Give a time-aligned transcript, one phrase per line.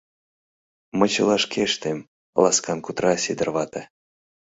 [0.97, 1.99] Мый чыла шке ыштем,—
[2.41, 3.81] ласкан кутыра Сидыр вате.